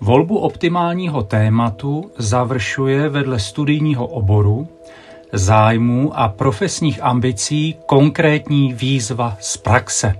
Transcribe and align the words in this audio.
Volbu 0.00 0.38
optimálního 0.38 1.22
tématu 1.22 2.10
završuje 2.18 3.08
vedle 3.08 3.38
studijního 3.38 4.06
oboru, 4.06 4.68
zájmů 5.32 6.18
a 6.18 6.28
profesních 6.28 7.02
ambicí 7.02 7.76
konkrétní 7.86 8.72
výzva 8.72 9.36
z 9.40 9.56
praxe. 9.56 10.14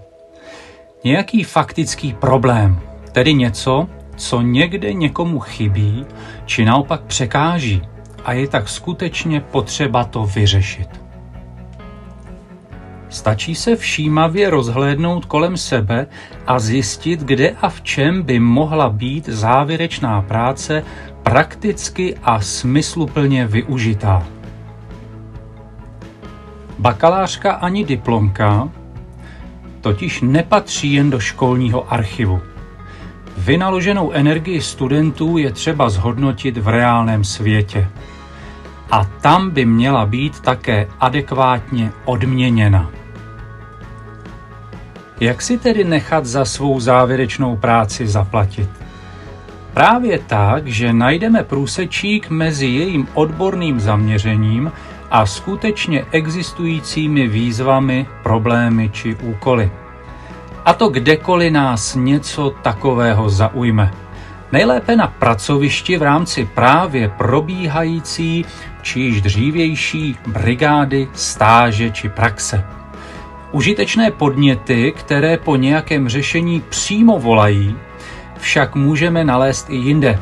Nějaký 1.05 1.45
faktický 1.45 2.13
problém, 2.13 2.81
tedy 3.13 3.35
něco, 3.35 3.89
co 4.17 4.41
někde 4.41 4.93
někomu 4.93 5.39
chybí, 5.39 6.07
či 6.47 6.65
naopak 6.65 7.03
překáží 7.03 7.83
a 8.25 8.33
je 8.33 8.49
tak 8.49 8.69
skutečně 8.69 9.41
potřeba 9.41 10.05
to 10.05 10.25
vyřešit. 10.27 11.08
Stačí 13.11 13.55
se 13.55 13.77
všímavě 13.77 14.51
rozhlédnout 14.51 15.25
kolem 15.25 15.57
sebe 15.57 16.07
a 16.47 16.59
zjistit, 16.59 17.21
kde 17.21 17.51
a 17.51 17.69
v 17.69 17.81
čem 17.81 18.23
by 18.23 18.41
mohla 18.41 18.89
být 18.89 19.29
závěrečná 19.29 20.23
práce 20.23 20.85
prakticky 21.23 22.17
a 22.23 22.41
smysluplně 22.41 23.47
využitá. 23.47 24.27
Bakalářka 26.79 27.53
ani 27.53 27.85
diplomka 27.85 28.69
totiž 29.81 30.21
nepatří 30.21 30.93
jen 30.93 31.11
do 31.11 31.21
školního 31.21 31.93
archivu. 31.93 32.41
Vynaloženou 33.37 34.13
energii 34.13 34.61
studentů 34.61 35.39
je 35.39 35.53
třeba 35.53 35.91
zhodnotit 35.91 36.57
v 36.57 36.69
reálném 36.69 37.25
světě. 37.25 37.89
A 38.91 39.05
tam 39.05 39.51
by 39.51 39.65
měla 39.65 40.07
být 40.07 40.41
také 40.41 40.89
adekvátně 41.01 41.93
odměněna. 42.05 42.91
Jak 45.21 45.43
si 45.43 45.59
tedy 45.59 45.85
nechat 45.85 46.27
za 46.27 46.45
svou 46.45 46.81
závěrečnou 46.81 47.57
práci 47.57 48.07
zaplatit? 48.07 48.69
Právě 49.75 50.19
tak, 50.19 50.67
že 50.67 50.93
najdeme 50.93 51.45
průsečík 51.45 52.31
mezi 52.31 52.67
jejím 52.67 53.09
odborným 53.15 53.81
zaměřením 53.81 54.73
a 55.11 55.27
skutečně 55.27 56.05
existujícími 56.13 57.29
výzvami, 57.29 58.07
problémy 58.23 58.89
či 58.89 59.15
úkoly. 59.15 59.71
A 60.65 60.75
to 60.75 60.89
kdekoliv 60.89 61.53
nás 61.53 61.95
něco 61.95 62.51
takového 62.63 63.31
zaujme. 63.31 63.91
Nejlépe 64.53 64.97
na 64.97 65.07
pracovišti 65.07 65.99
v 65.99 66.03
rámci 66.03 66.49
právě 66.55 67.09
probíhající 67.09 68.45
či 68.83 69.01
již 69.01 69.21
dřívější 69.23 70.17
brigády, 70.27 71.09
stáže 71.13 71.91
či 71.91 72.09
praxe. 72.09 72.78
Užitečné 73.53 74.11
podněty, 74.11 74.93
které 74.93 75.37
po 75.37 75.57
nějakém 75.57 76.09
řešení 76.09 76.61
přímo 76.69 77.19
volají, 77.19 77.77
však 78.39 78.75
můžeme 78.75 79.25
nalézt 79.25 79.71
i 79.71 79.77
jinde. 79.77 80.19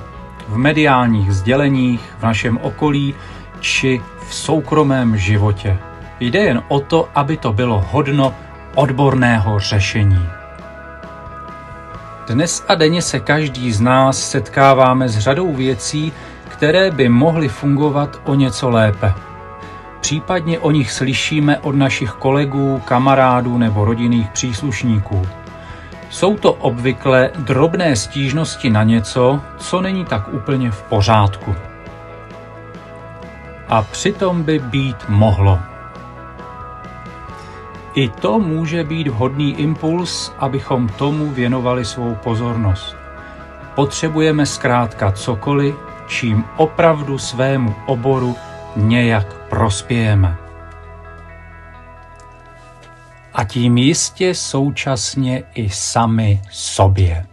V 0.49 0.57
mediálních 0.57 1.33
sděleních, 1.33 2.01
v 2.19 2.23
našem 2.23 2.59
okolí 2.63 3.15
či 3.61 4.01
v 4.29 4.35
soukromém 4.35 5.17
životě. 5.17 5.79
Jde 6.21 6.39
jen 6.39 6.63
o 6.69 6.81
to, 6.81 7.09
aby 7.15 7.37
to 7.37 7.53
bylo 7.53 7.85
hodno 7.91 8.35
odborného 8.75 9.59
řešení. 9.59 10.27
Dnes 12.29 12.65
a 12.69 12.75
denně 12.75 13.03
se 13.03 13.21
každý 13.21 13.73
z 13.73 13.81
nás 13.81 14.31
setkáváme 14.31 15.09
s 15.09 15.19
řadou 15.19 15.55
věcí, 15.55 16.13
které 16.49 16.91
by 16.91 17.09
mohly 17.09 17.49
fungovat 17.49 18.21
o 18.25 18.35
něco 18.35 18.71
lépe. 18.71 19.15
Případně 20.07 20.59
o 20.59 20.71
nich 20.71 20.93
slyšíme 20.93 21.59
od 21.59 21.75
našich 21.75 22.11
kolegů, 22.11 22.83
kamarádů 22.85 23.59
nebo 23.59 23.85
rodinných 23.85 24.29
příslušníků. 24.31 25.27
Jsou 26.11 26.37
to 26.37 26.53
obvykle 26.53 27.31
drobné 27.39 27.97
stížnosti 27.97 28.71
na 28.71 28.83
něco, 28.83 29.41
co 29.57 29.81
není 29.81 30.05
tak 30.05 30.29
úplně 30.29 30.71
v 30.71 30.83
pořádku. 30.83 31.55
A 33.69 33.83
přitom 33.83 34.43
by 34.43 34.59
být 34.59 34.97
mohlo. 35.09 35.59
I 37.95 38.09
to 38.09 38.39
může 38.39 38.85
být 38.85 39.09
vhodný 39.09 39.61
impuls, 39.61 40.33
abychom 40.39 40.89
tomu 40.89 41.31
věnovali 41.31 41.85
svou 41.85 42.15
pozornost. 42.15 42.97
Potřebujeme 43.75 44.47
zkrátka 44.47 45.13
cokoliv, 45.13 45.75
čím 46.07 46.45
opravdu 46.57 47.19
svému 47.19 47.75
oboru 47.87 48.37
nějak 48.77 49.35
prospějeme. 49.49 50.37
A 53.33 53.45
tím 53.45 53.79
jistě 53.79 54.35
současně 54.35 55.43
i 55.55 55.71
sami 55.71 56.43
sobě. 56.51 57.27